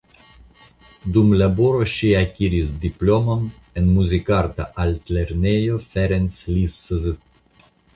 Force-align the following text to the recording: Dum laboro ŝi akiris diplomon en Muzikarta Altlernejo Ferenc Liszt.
Dum 1.17 1.29
laboro 1.41 1.83
ŝi 1.91 2.09
akiris 2.21 2.73
diplomon 2.87 3.45
en 3.83 3.95
Muzikarta 4.01 4.69
Altlernejo 4.89 5.81
Ferenc 5.93 6.45
Liszt. 6.59 7.29